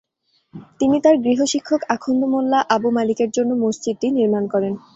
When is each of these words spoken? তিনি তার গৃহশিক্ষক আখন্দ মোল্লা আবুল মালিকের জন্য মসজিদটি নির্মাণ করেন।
তিনি 0.79 0.97
তার 1.01 1.15
গৃহশিক্ষক 1.23 1.81
আখন্দ 1.95 2.21
মোল্লা 2.33 2.59
আবুল 2.75 2.91
মালিকের 2.91 3.29
জন্য 3.31 3.51
মসজিদটি 3.63 4.07
নির্মাণ 4.17 4.43
করেন। 4.53 4.73